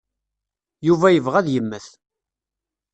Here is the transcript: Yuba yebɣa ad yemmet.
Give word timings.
Yuba 0.87 1.07
yebɣa 1.11 1.35
ad 1.41 1.47
yemmet. 1.53 1.87